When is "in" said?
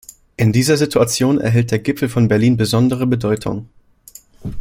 0.35-0.51